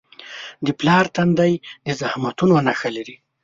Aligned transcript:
د 0.65 0.67
پلار 0.79 1.05
تندی 1.15 1.53
د 1.85 1.87
زحمتونو 2.01 2.55
نښه 2.67 2.89
لري. 2.97 3.15